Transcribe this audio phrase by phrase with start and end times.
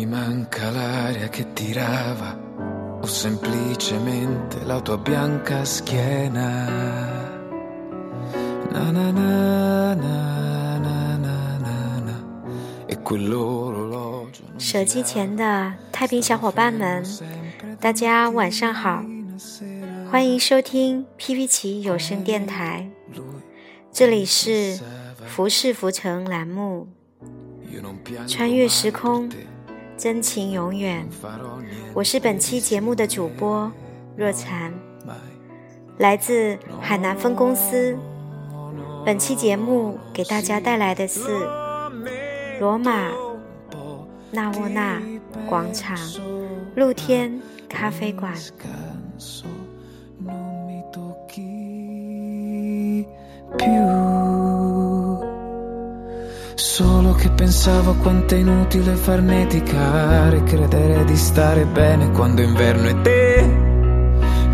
[0.00, 2.34] mi manca l'aria che tirava
[3.02, 6.48] o semplicemente la tua bianca schiena.
[8.72, 12.16] Na na na na na na na na
[12.88, 14.44] e quell'orologio.
[14.58, 17.04] 手机前的太平小伙伴们，
[17.78, 19.04] 大家晚上好，
[20.10, 22.88] 欢迎收听 PP 奇有声电台，
[23.92, 24.80] 这里是
[25.26, 26.88] 浮世浮城栏目，
[28.26, 29.28] 穿越时空，
[30.00, 31.06] 真情永远。
[31.92, 33.70] 我是本期节目的主播
[34.16, 34.72] 若禅，
[35.98, 37.94] 来自海南分公司。
[39.04, 41.20] 本期节目给大家带来的是
[42.60, 43.10] 罗马
[44.30, 45.02] 纳沃纳
[45.46, 45.94] 广场
[46.76, 47.38] 露天
[47.68, 48.32] 咖啡馆。
[57.20, 63.68] Che pensavo quanto è inutile farneticare, credere di stare bene quando inverno è te.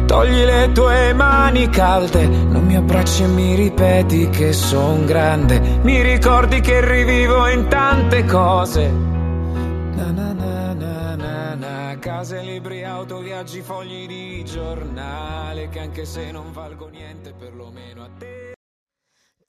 [0.07, 6.03] Togli le tue mani calde, non mi abbracci e mi ripeti che son grande, mi
[6.03, 8.91] ricordi che rivivo in tante cose.
[8.91, 16.05] Na na na na na na, case, libri, auto, viaggi, fogli di giornale, che anche
[16.05, 18.55] se non valgo niente, perlomeno a te.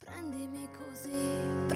[0.05, 1.66] Prendimi così,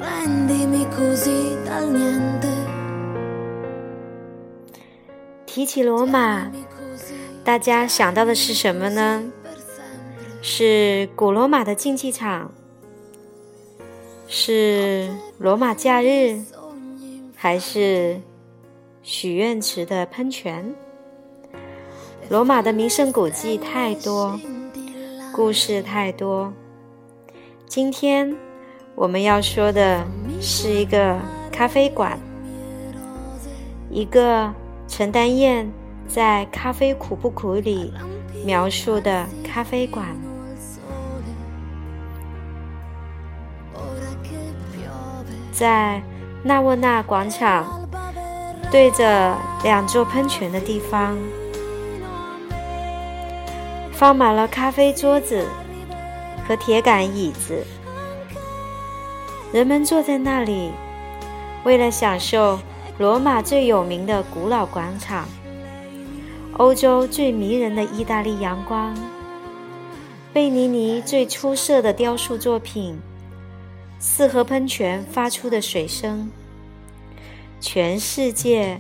[5.46, 6.52] 提起罗马，
[7.44, 9.32] 大家想到的是什么呢？
[10.42, 12.52] 是古罗马的竞技场，
[14.28, 16.42] 是罗马假日，
[17.36, 18.22] 还是
[19.04, 20.74] 许愿池的喷泉？
[22.30, 24.40] 罗马的名胜古迹太多，
[25.34, 26.52] 故事太多。
[27.68, 28.36] 今天
[29.02, 30.06] 我们要说的
[30.40, 31.18] 是一个
[31.52, 32.20] 咖啡馆，
[33.90, 34.54] 一个
[34.88, 35.68] 陈丹燕。
[36.08, 37.92] 在《咖啡苦不苦》里
[38.46, 40.06] 描述的咖啡馆，
[45.52, 46.00] 在
[46.44, 47.88] 纳沃纳广场
[48.70, 51.18] 对着两座喷泉的地方，
[53.94, 55.48] 放满了咖啡桌子
[56.46, 57.66] 和铁杆椅子，
[59.51, 60.72] 人们坐在那里，
[61.66, 62.57] 为了享受
[62.97, 65.28] 罗马最有名的古老广场。
[66.53, 68.95] 欧洲最迷人的意大利阳光，
[70.31, 72.97] 贝尼尼最出色的雕塑作品，
[74.00, 76.29] 四合喷泉发出的水声，
[77.59, 78.79] 全世界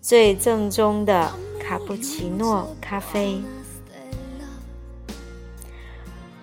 [0.00, 3.42] 最正宗的卡布奇诺咖啡，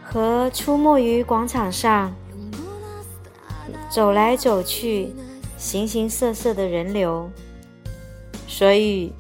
[0.04, 2.14] 和出没于广场上
[3.94, 5.14] 走来走去、
[5.56, 7.30] 形形色色的人流，
[8.48, 9.14] 所以。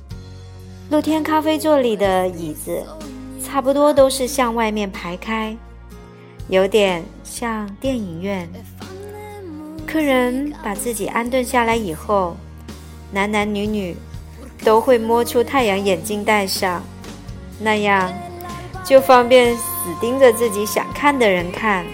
[0.89, 2.83] 露天咖啡座里的椅子，
[3.43, 5.55] 差不多都是向外面排开，
[6.47, 8.49] 有点像电影院。
[9.85, 12.35] 客人把自己安顿下来以后，
[13.11, 13.95] 男男女女
[14.63, 16.81] 都会摸出太阳眼镜戴上，
[17.59, 18.11] 那样
[18.83, 19.61] 就方便死
[20.01, 21.85] 盯着自己想看的人看。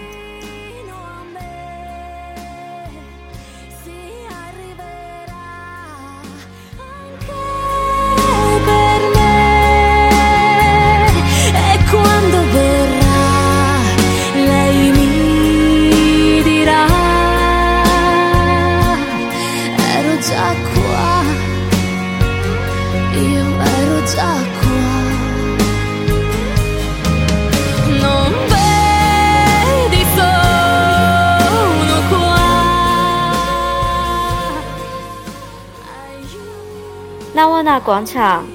[37.80, 38.46] 广场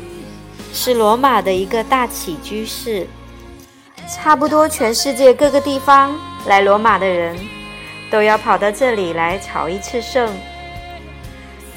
[0.71, 3.07] 是罗马的一个大起居室，
[4.07, 6.15] 差不多全世界各个地方
[6.45, 7.35] 来罗马的人
[8.11, 10.31] 都要跑到这里来朝一次圣。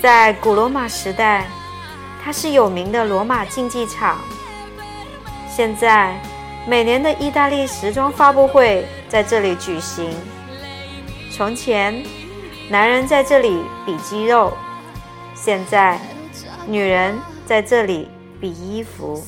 [0.00, 1.46] 在古罗马时代，
[2.22, 4.19] 它是有名的罗马竞技场。
[5.49, 6.20] 现在，
[6.67, 10.11] 每年的意大利时装发布会在这里举行。
[11.32, 12.05] 从前，
[12.69, 14.52] 男人在这里比肌肉，
[15.34, 15.99] 现在。
[16.70, 18.06] 女人在这里
[18.38, 19.24] 比衣服。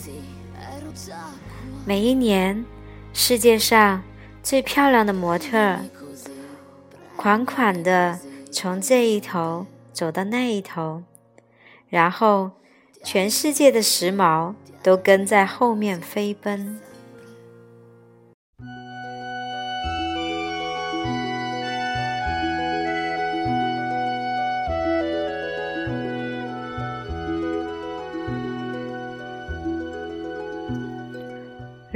[1.87, 2.63] 每一年，
[3.15, 4.03] 世界上
[4.43, 5.79] 最漂亮的模特，
[7.17, 8.21] 款款的
[8.53, 9.65] 从这一头
[9.95, 11.03] 走到那一头，
[11.89, 12.51] 然后
[13.03, 14.53] 全世界的时髦
[14.83, 16.79] 都跟在后面飞奔。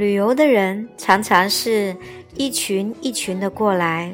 [0.04, 1.96] 旅游的人常常是
[2.36, 4.12] 一群一群的过来，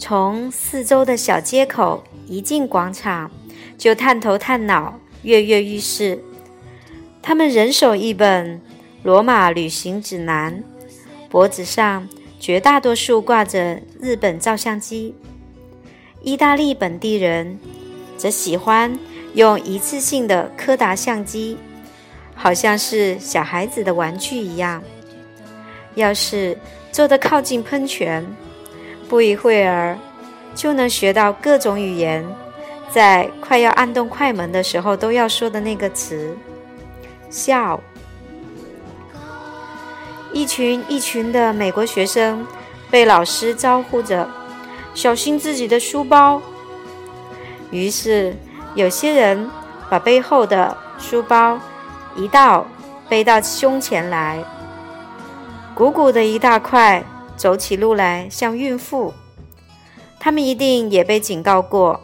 [0.00, 3.30] 从四周的小街口一进广场，
[3.78, 6.18] 就探头探脑、跃跃欲试。
[7.22, 8.58] 他们人手一本
[9.04, 10.52] 《罗马旅行指南》，
[11.30, 12.08] 脖子上
[12.40, 15.14] 绝大多数挂着日本照相机。
[16.20, 17.60] 意大利本地人
[18.16, 18.98] 则喜欢
[19.34, 21.58] 用一次性的柯达相机。
[22.38, 24.82] 好像是小孩子的玩具一样。
[25.96, 26.56] 要是
[26.92, 28.24] 坐得靠近喷泉，
[29.08, 29.98] 不一会儿
[30.54, 32.24] 就能学到各种语言，
[32.88, 36.36] 在快要按动快门的时候都要说的那个词
[37.28, 37.80] “笑”。
[40.32, 42.46] 一群一群的美国学生
[42.90, 44.28] 被老师招呼着，
[44.94, 46.40] 小心自己的书包。
[47.72, 48.32] 于是
[48.76, 49.50] 有些人
[49.90, 51.58] 把背后的书包。
[52.18, 52.66] 一道
[53.10, 54.42] 背到胸前来，
[55.76, 57.04] 鼓鼓的一大块，
[57.36, 59.12] 走起路来像孕妇。
[60.18, 62.00] 他们一定也被警告过，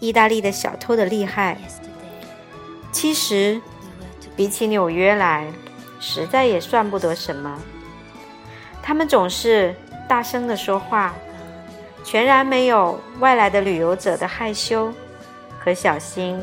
[0.00, 1.56] 意大利的小偷的厉害。
[2.90, 3.60] 其实，
[4.34, 5.46] 比起纽约来，
[6.00, 7.56] 实在也算不得什么。
[8.82, 9.72] 他们总是
[10.08, 11.14] 大声的说话，
[12.02, 14.92] 全然没有外来的旅游者的害羞
[15.60, 16.42] 和小心。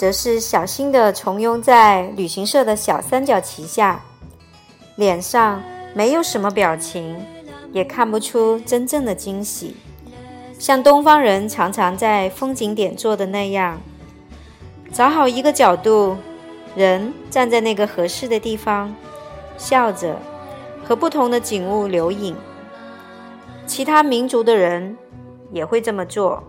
[0.00, 4.00] 则是小心地从拥在旅行社的小三角旗下，
[4.96, 5.62] 脸上
[5.92, 7.22] 没有什么表情，
[7.70, 9.76] 也看不出真正的惊喜，
[10.58, 13.78] 像东方人常常在风景点做的那样，
[14.90, 16.16] 找好一个角度，
[16.74, 18.94] 人站在那个合适的地方，
[19.58, 20.16] 笑着
[20.82, 22.34] 和不同的景物留影。
[23.66, 24.96] 其他民族的人
[25.52, 26.42] 也会这么做。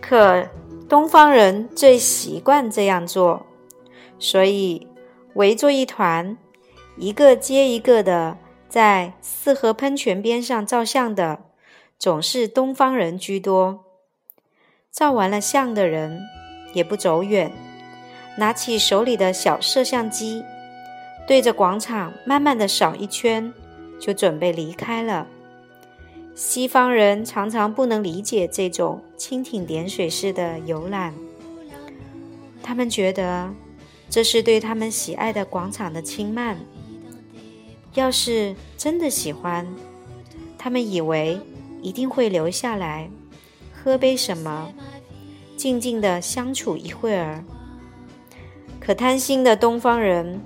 [0.00, 0.42] 可
[0.88, 3.44] 东方人最习惯这样做，
[4.18, 4.86] 所以
[5.34, 6.38] 围坐一团，
[6.96, 8.38] 一个接一个的
[8.70, 11.40] 在四合喷泉边上照相的，
[11.98, 13.84] 总是东方人居多。
[14.90, 16.22] 照完了相的人
[16.72, 17.52] 也不走远，
[18.38, 20.42] 拿起手里的小摄像机，
[21.26, 23.52] 对着广场慢慢的扫一圈，
[24.00, 25.26] 就准备离开了。
[26.38, 31.12] 西方人常常不能理解这种蜻蜓点水式的游览，
[32.62, 33.52] 他们觉得
[34.08, 36.56] 这是对他们喜爱的广场的轻慢。
[37.94, 39.66] 要是真的喜欢，
[40.56, 41.40] 他们以为
[41.82, 43.10] 一定会留下来，
[43.74, 44.72] 喝杯什么，
[45.56, 47.42] 静静的相处一会儿。
[48.78, 50.40] 可贪心的东方人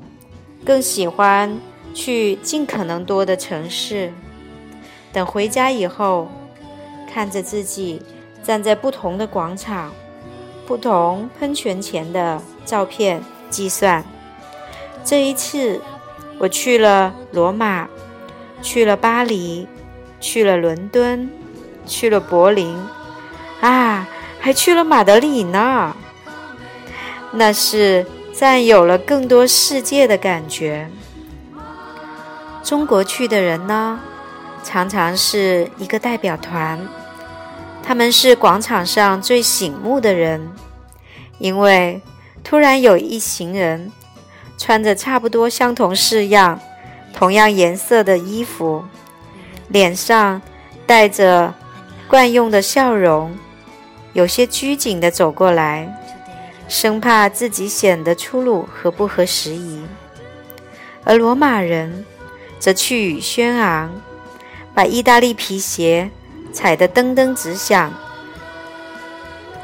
[0.65, 1.61] 更喜欢
[1.93, 4.11] 去尽可能多的城市。
[5.13, 6.29] 等回家以后，
[7.13, 8.01] 看着自己
[8.43, 9.93] 站在不同的广场、
[10.67, 14.05] 不同喷泉前的照片，计算：
[15.05, 15.81] 这一次
[16.39, 17.89] 我去了罗马，
[18.63, 19.69] 去了巴黎，
[20.19, 21.29] 去了伦敦，
[21.87, 22.77] 去了柏林，
[23.61, 24.09] 啊，
[24.41, 25.95] 还去了马德里呢。
[27.33, 30.91] 那是占有了更多世界的感觉。
[32.63, 34.01] 中国去的人呢？
[34.63, 36.79] 常常是一个代表团，
[37.83, 40.51] 他们是广场上最醒目的人，
[41.39, 42.01] 因为
[42.45, 43.91] 突然有一行人
[44.57, 46.61] 穿着差不多相同式样、
[47.13, 48.85] 同样颜色的衣服，
[49.69, 50.41] 脸上
[50.87, 51.53] 带着
[52.09, 53.37] 惯用的笑容，
[54.13, 55.93] 有些拘谨地走过来，
[56.69, 59.83] 生怕自己显得粗鲁和不合时宜，
[61.05, 62.05] 而罗马人
[62.59, 63.91] 则气宇轩昂。
[64.75, 66.11] 把意大利皮鞋
[66.53, 67.93] 踩得噔噔直响，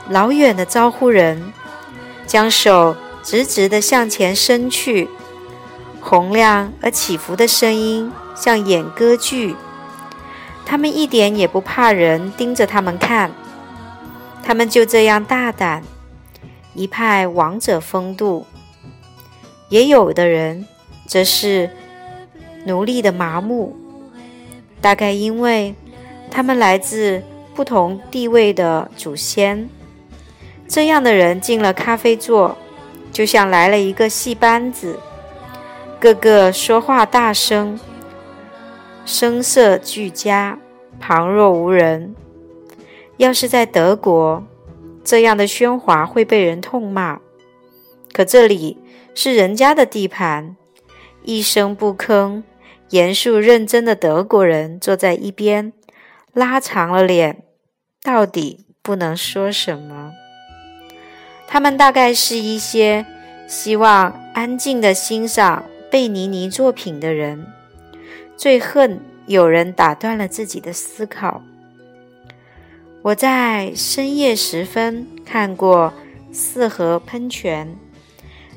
[0.09, 1.53] 老远的招呼人，
[2.27, 5.09] 将手直直地向前伸去，
[6.01, 9.57] 洪亮而起伏的声音像演歌剧。
[10.67, 13.31] 他们一点也不怕人盯着他们看，
[14.43, 15.83] 他们就这样大胆，
[16.75, 18.47] 一派王者风度。
[19.71, 20.67] 也有的人
[21.07, 21.71] 则是
[22.67, 23.75] 奴隶的麻木。
[24.81, 25.75] 大概因为
[26.31, 27.23] 他们来自
[27.55, 29.69] 不同地位的祖先，
[30.69, 32.57] 这样的人进了咖啡座，
[33.11, 34.99] 就像来了一个戏班子，
[35.99, 37.79] 个个说话大声，
[39.05, 40.59] 声色俱佳，
[41.01, 42.15] 旁若无人。
[43.17, 44.45] 要是在德国，
[45.03, 47.19] 这样的喧哗会被人痛骂。
[48.13, 48.79] 可这里
[49.15, 50.55] 是人家的地盘，
[51.25, 52.43] 一声不吭、
[52.91, 55.73] 严肃认真的德国人坐在一边，
[56.33, 57.43] 拉长了脸，
[58.03, 60.13] 到底不能说什么。
[61.47, 63.05] 他们大概是一些
[63.47, 67.47] 希望安静的欣赏贝尼尼作品的人，
[68.37, 71.43] 最恨有人打断了自己的思考。
[73.03, 75.93] 我在深夜时分看过
[76.33, 77.77] 四河喷泉，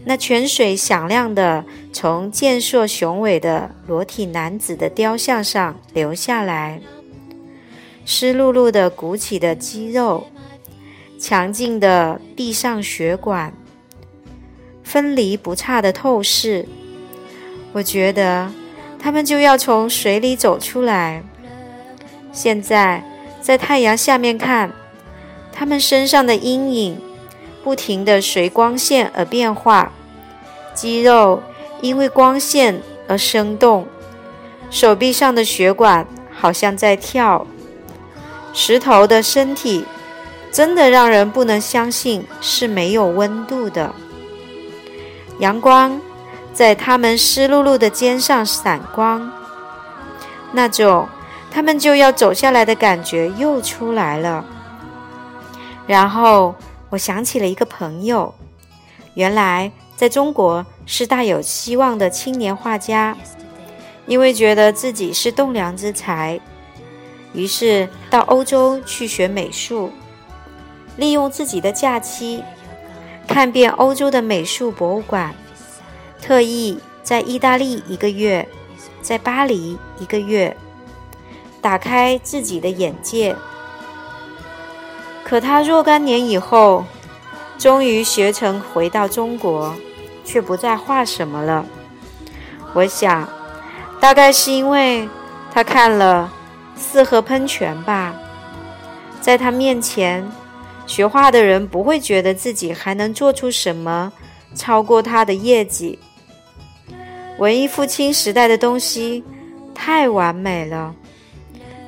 [0.03, 6.81] 那泉水响亮的从健硕雄伟的裸体男子的雕像上流下来，
[8.05, 10.27] 湿漉漉的鼓起的肌肉。
[11.20, 13.53] 强劲的地上血管，
[14.84, 16.67] 分离不差的透视，
[17.74, 18.51] 我觉得
[18.98, 21.24] 他们就要从水里走出来。
[22.31, 23.03] 现在
[23.39, 24.74] 在太阳下面看，
[25.53, 27.00] 他们身上的阴影
[27.63, 29.91] 不停地随光线而变化，
[30.74, 31.41] 肌肉
[31.82, 33.88] 因为光线而生动，
[34.70, 37.46] 手臂上的血管好像在跳，
[38.53, 39.86] 石头的身体。
[40.51, 43.96] 真的让人不能相信是没有温度的。
[45.39, 46.01] 阳光
[46.51, 49.32] 在他们湿漉漉的肩上闪光，
[50.51, 51.08] 那种
[51.50, 54.44] 他们就要走下来的感觉又出来了。
[55.88, 56.53] 然后
[56.91, 58.36] 我想起了一个朋友，
[59.13, 63.17] 原来在中国是大有希望的青年画家，
[64.05, 66.38] 因为觉得自己是栋梁之才，
[67.33, 69.89] 于是到欧洲去学美术。
[70.98, 72.43] 利用自己的假期，
[73.25, 75.33] 看遍欧洲的美术博物馆，
[76.21, 78.45] 特意在意大利一个月，
[79.01, 80.57] 在巴黎一个月，
[81.62, 83.33] 打开自己的眼界。
[85.31, 86.83] 可他若干年以后，
[87.57, 89.73] 终于学成回到中国，
[90.25, 91.65] 却不再画什么了。
[92.73, 93.29] 我想，
[93.97, 95.07] 大概是因为
[95.50, 96.29] 他看了
[96.75, 98.13] 四合喷泉吧，
[99.21, 100.29] 在他面前。
[100.85, 104.11] 学画的人不会觉得自己还能做出什么
[104.53, 105.97] 超过他的业绩。
[107.38, 109.23] 文艺复兴时代的东西
[109.73, 110.93] 太完美了，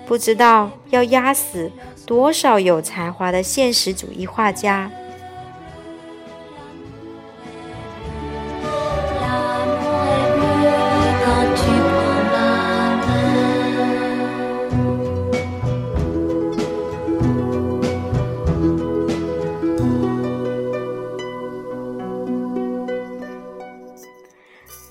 [0.08, 1.70] 不知道要压死
[2.06, 4.92] 多少有才华的现实主义画家。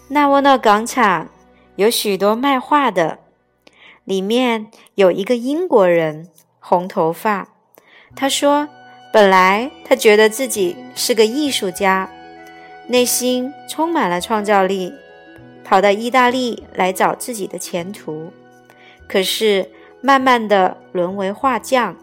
[0.08, 1.28] 纳沃诺广场
[1.76, 3.18] 有许多卖画的，
[4.04, 6.28] 里面有一个英国人，
[6.62, 7.48] 红头发。
[8.16, 8.66] 他说
[9.12, 12.10] ：“本来他觉得自己是个艺术家，
[12.86, 14.94] 内心充满了创造力，
[15.62, 18.32] 跑到意大利来找自己的前途。
[19.06, 19.68] 可是
[20.00, 21.96] 慢慢的沦为画匠，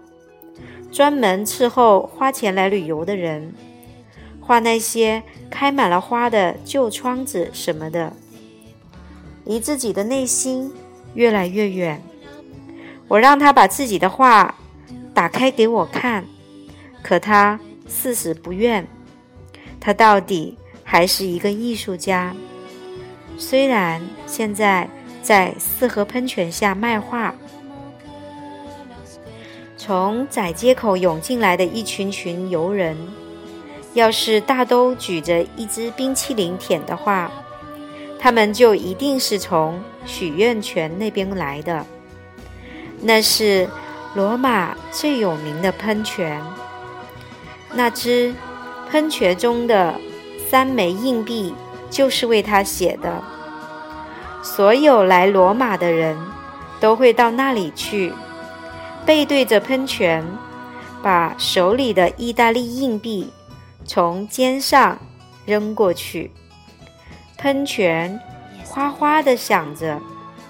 [0.91, 3.55] 专门伺候花钱来旅游的人。”
[4.41, 8.13] 画那些开满了花的旧窗子什么的，
[9.45, 10.73] 离自己的内心
[11.13, 12.01] 越来越远。
[13.09, 14.55] 我让他把自己的画
[15.13, 16.23] 打开给我看，
[17.03, 18.87] 可他誓死不愿。
[19.81, 22.33] 他到底还是一个艺术家，
[23.37, 24.87] 虽然现在
[25.21, 27.35] 在四合喷泉下卖画。
[29.75, 32.95] 从窄街口涌进来的一群群游人。
[33.95, 37.31] 要是大都举着一支冰淇淋舔的话，
[38.19, 41.83] 他们就一定是从许愿泉那边来的。
[43.01, 43.67] 那是
[44.13, 46.41] 罗马最有名的喷泉。
[47.73, 48.33] 那只
[48.89, 49.93] 喷泉中的
[50.49, 51.53] 三枚硬币
[51.89, 53.23] 就是为他写的。
[54.41, 56.17] 所有来罗马的人
[56.79, 58.13] 都会到那里去，
[59.05, 60.25] 背对着喷泉，
[61.03, 63.31] 把手里的意大利硬币。
[63.85, 64.97] 从肩上
[65.45, 66.31] 扔过去，
[67.37, 68.19] 喷泉
[68.63, 69.99] 哗哗地响着，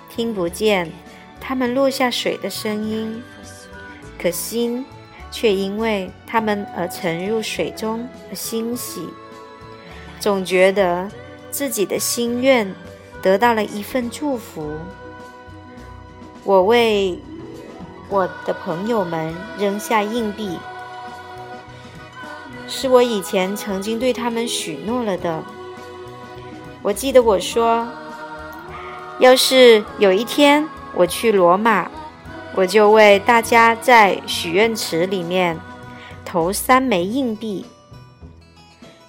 [0.10, 0.91] 听不见
[1.39, 3.24] 它们落下水的声音，
[4.22, 4.86] 可心
[5.31, 9.08] 却因为它们而沉入水中而欣喜，
[10.19, 11.10] 总觉得
[11.50, 12.74] 自己的心愿
[13.22, 14.77] 得到了一份祝福。
[16.43, 17.19] 我为
[18.10, 20.58] 我的朋友们扔下硬币。
[22.67, 25.43] 是我以前曾经对他们许诺了的。
[26.84, 27.88] 我记得我说，
[29.19, 31.89] 要是有一天我去罗马，
[32.55, 35.58] 我就为大家在许愿池里面
[36.25, 37.65] 投三枚硬币。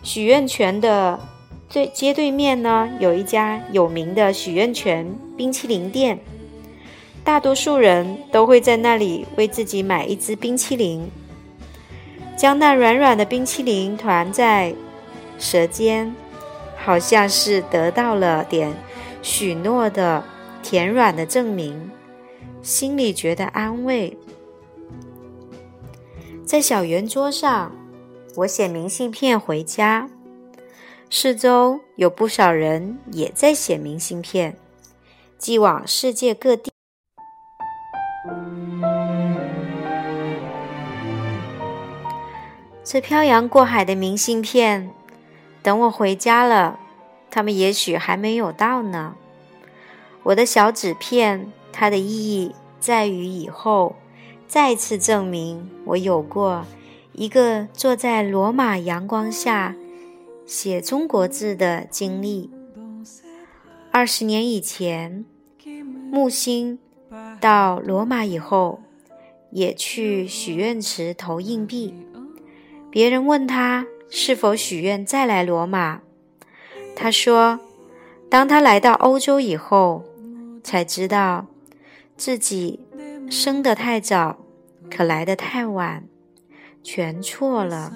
[0.03, 1.21] 许愿泉的
[1.69, 6.19] 对街对面呢，有一家有名的许愿泉冰淇淋店，
[7.23, 11.11] 大多数人都会在那里为自己买一支冰淇淋，
[12.37, 14.75] 将那软软的冰淇淋团在
[15.39, 16.15] 舌尖，
[16.77, 18.73] 好像是得到了点
[19.21, 20.25] 许诺的
[20.63, 21.91] 甜软的证明。
[22.63, 24.17] 心里觉得安慰，
[26.45, 27.73] 在小圆桌上，
[28.37, 30.09] 我写明信片回家。
[31.09, 34.57] 四周有不少人也在写明信片，
[35.39, 36.71] 寄往世界各地。
[42.85, 44.91] 这漂洋过海的明信片，
[45.63, 46.79] 等我回家了，
[47.31, 49.15] 他们也许还没有到呢。
[50.23, 51.53] 我的小纸片。
[51.73, 53.95] 它的意义在于以后
[54.49, 56.67] 再次证明我有过
[57.13, 59.77] 一个坐在罗马阳光下
[60.45, 62.51] 写中国字的经历。
[63.93, 65.25] 二十年以前，
[66.11, 66.79] 木星
[67.41, 68.81] 到罗马以后，
[69.53, 71.95] 也去许愿池投硬币。
[72.91, 76.01] 别人问他是否许愿再来罗马，
[76.97, 77.61] 他说
[78.29, 80.05] ：“当他来到欧洲以后，
[80.63, 81.47] 才知道。”
[82.17, 82.81] 自己
[83.31, 84.45] 生得太早，
[84.91, 86.05] 可来得太晚，
[86.83, 87.91] 全错了。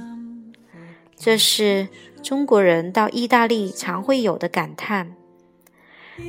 [1.15, 1.89] 这是
[2.23, 5.15] 中国人到意大利常会有的感叹。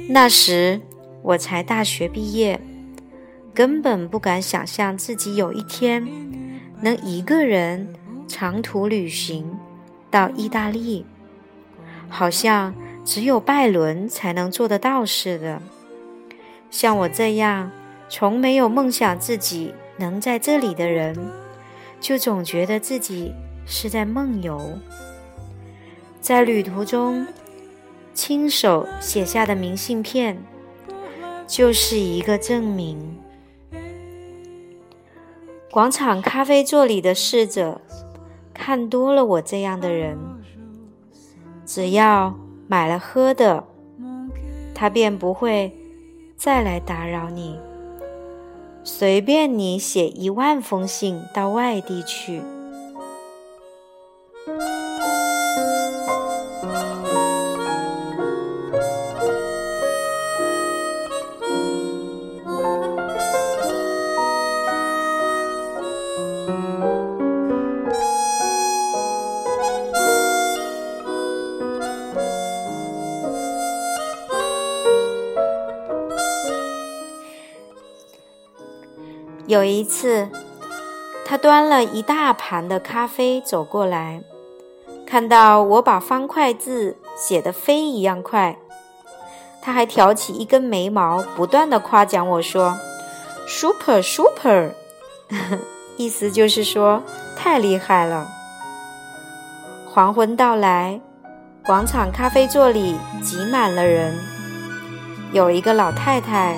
[0.09, 0.81] 那时
[1.21, 2.59] 我才大学毕业，
[3.53, 6.05] 根本不敢想象自己有一天
[6.81, 7.95] 能一个人
[8.27, 9.57] 长途旅行
[10.11, 11.05] 到意大利，
[12.09, 12.75] 好像
[13.05, 15.61] 只有拜伦才能做得到似的。
[16.75, 17.71] 像我这样。
[18.09, 21.17] 从没有梦想自己能在这里的人，
[22.01, 23.33] 就总觉得自己
[23.65, 24.77] 是在梦游。
[26.19, 27.25] 在旅途中，
[28.13, 30.37] 亲手写下的明信片，
[31.47, 33.17] 就是一个证明。
[35.71, 37.81] 广场咖啡座里的侍者，
[38.53, 40.17] 看多了我这样的人，
[41.65, 43.63] 只要买了喝的，
[44.75, 45.75] 他便不会
[46.37, 47.59] 再来打扰你。
[48.83, 52.41] 随便你写一万封信到外地去。
[79.55, 80.27] 有一次，
[81.25, 84.21] 他端了一大盘的咖啡走过来，
[85.07, 88.57] 看到我把方块字写得飞一样快，
[89.61, 92.77] 他还挑起一根眉毛，不断的夸奖我说
[93.47, 94.71] ：“super super”，
[95.95, 97.01] 意思就是说
[97.37, 98.27] 太厉害了。
[99.89, 100.99] 黄昏到来，
[101.65, 104.13] 广场咖啡座里挤满了人，
[105.31, 106.57] 有一个老太太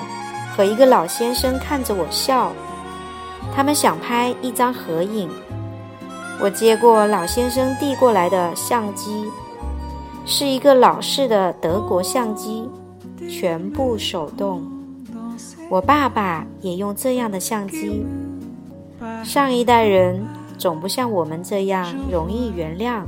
[0.56, 2.52] 和一个老先生看着我笑。
[3.58, 5.28] 他们想拍一张合影，
[6.40, 9.24] 我接过老先生递过来的相机，
[10.24, 12.70] 是一个老式的德国相机，
[13.28, 14.62] 全部手动。
[15.68, 18.06] 我爸爸也用这样的相机。
[19.24, 20.24] 上一代人
[20.56, 23.02] 总不像我们这样容易原谅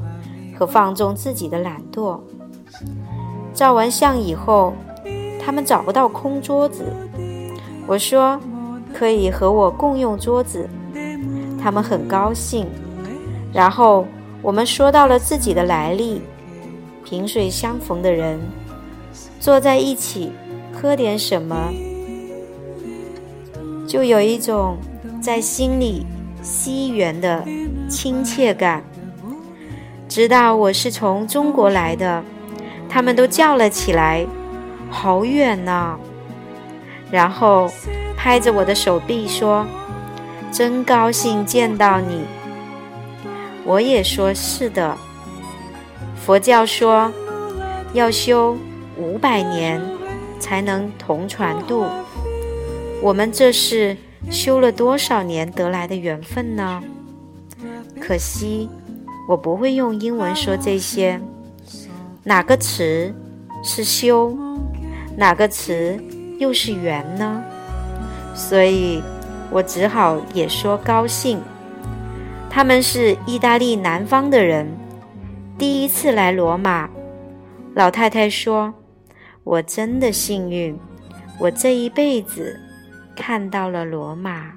[0.58, 2.18] 和放纵自己的懒惰。
[3.54, 4.72] 照完相以后，
[5.40, 6.92] 他们找不到空桌子。
[7.86, 8.36] 我说。
[8.92, 10.68] 可以和我共用桌子，
[11.62, 12.66] 他们很高兴。
[13.52, 14.06] 然后
[14.42, 16.22] 我们说到了自己的来历，
[17.04, 18.38] 萍水相逢的人
[19.40, 20.32] 坐在一起
[20.72, 21.72] 喝点什么，
[23.86, 24.76] 就有一种
[25.20, 26.06] 在心里
[26.42, 27.44] 惜缘的
[27.88, 28.84] 亲切感。
[30.08, 32.22] 知道我是从中国来的，
[32.88, 34.26] 他们都叫了起来
[34.90, 35.98] ：“好远呐！”
[37.10, 37.68] 然后。
[38.22, 39.66] 拍着我的手臂说
[40.52, 42.26] ：“真高兴见到你。”
[43.64, 44.94] 我也说是的。
[46.14, 47.10] 佛教说
[47.94, 48.58] 要修
[48.98, 49.80] 五百年
[50.38, 51.86] 才能同船渡，
[53.02, 53.96] 我们这是
[54.30, 56.82] 修了多少年得来的缘分呢？
[57.98, 58.68] 可惜
[59.30, 61.18] 我不会用英文说这些，
[62.24, 63.14] 哪个词
[63.64, 64.36] 是修，
[65.16, 65.98] 哪个词
[66.38, 67.42] 又是缘呢？
[68.34, 69.02] 所以，
[69.50, 71.40] 我只好也说高兴。
[72.48, 74.66] 他们是意大利南方的人，
[75.56, 76.88] 第一次来罗马。
[77.74, 78.74] 老太太说
[79.44, 80.76] ：“我真的幸运，
[81.38, 82.58] 我这一辈子
[83.14, 84.52] 看到了罗马。”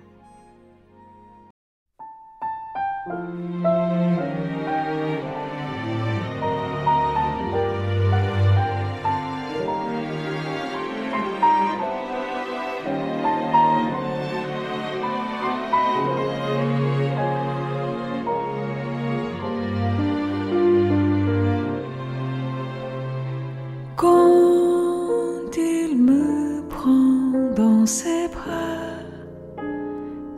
[27.85, 29.03] ses bras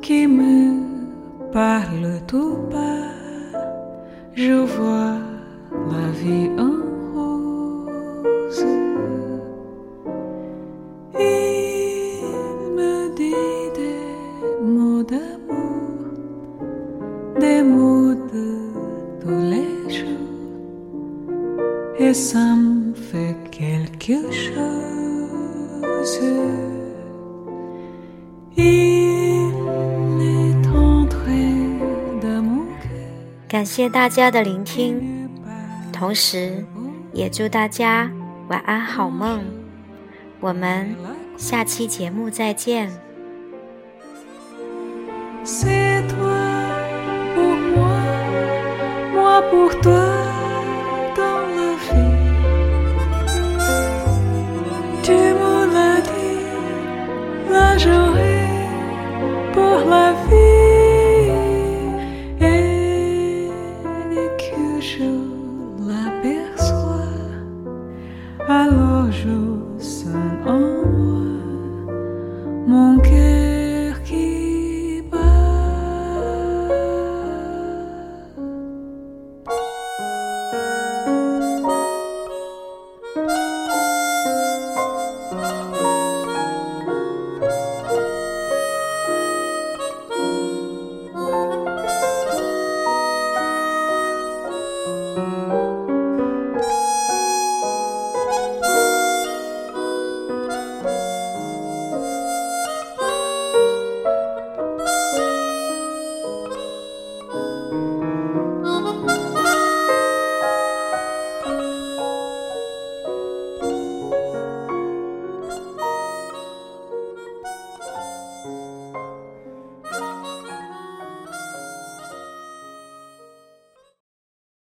[0.01, 3.11] qui me parle tout bas,
[4.33, 5.04] je vois.
[33.75, 35.29] 谢大家的聆听，
[35.91, 36.63] 同时
[37.11, 38.09] 也祝大家
[38.47, 39.43] 晚安好梦。
[40.39, 40.95] 我们
[41.35, 42.89] 下期节目再见。